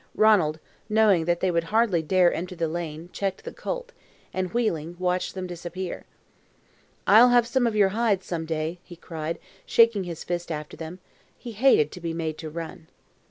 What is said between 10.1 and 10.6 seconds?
fist